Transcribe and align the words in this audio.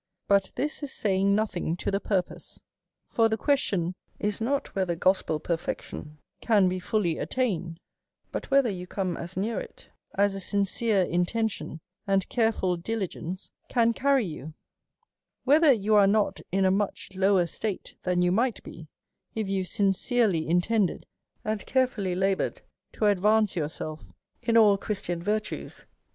But 0.27 0.51
this 0.55 0.81
is 0.81 0.91
saying 0.91 1.35
nothing 1.35 1.77
•to 1.77 1.91
the 1.91 1.99
purpose. 1.99 2.59
For 3.05 3.29
the 3.29 3.37
question 3.37 3.93
is 4.17 4.41
not 4.41 4.73
whether 4.75 4.95
gos 4.95 5.21
pel 5.21 5.39
perfection 5.39 6.17
can 6.41 6.67
be 6.67 6.79
fully 6.79 7.19
attained; 7.19 7.79
but 8.31 8.49
whether 8.49 8.67
you 8.71 8.87
come 8.87 9.15
as 9.15 9.37
near 9.37 9.59
it 9.59 9.89
as 10.15 10.33
a 10.33 10.39
sincere 10.39 11.03
intention 11.03 11.81
and 12.07 12.27
careful 12.29 12.79
dili 12.79 13.09
gence 13.15 13.51
can 13.69 13.93
carry 13.93 14.25
you; 14.25 14.55
whether 15.43 15.71
you 15.71 15.93
are 15.93 16.07
not 16.07 16.41
in 16.51 16.65
a 16.65 16.71
much 16.71 17.11
lower 17.13 17.45
state 17.45 17.95
than 18.01 18.23
you 18.23 18.31
might 18.31 18.63
be, 18.63 18.87
if 19.35 19.47
you 19.47 19.63
sincerely 19.63 20.47
intend 20.47 20.89
ed 20.89 21.05
and 21.45 21.63
carefully 21.67 22.15
laboured 22.15 22.63
to 22.93 23.05
advance 23.05 23.55
yourself 23.55 24.11
in 24.41 24.57
all 24.57 24.79
Christian 24.79 25.21
virtues. 25.21 25.85